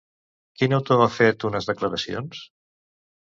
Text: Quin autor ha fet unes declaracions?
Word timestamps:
Quin 0.59 0.73
autor 0.77 1.03
ha 1.03 1.09
fet 1.17 1.45
unes 1.49 1.69
declaracions? 1.71 2.43